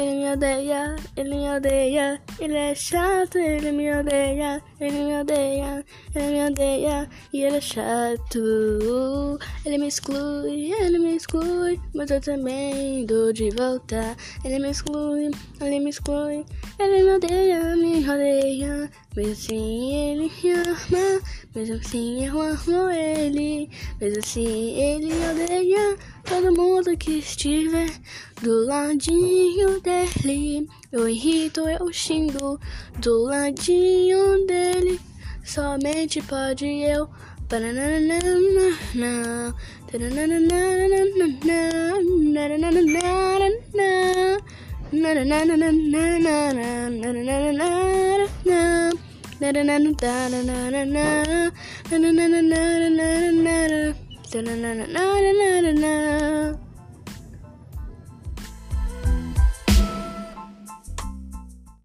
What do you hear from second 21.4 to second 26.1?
mesmo assim eu amo ele, mesmo assim ele odeia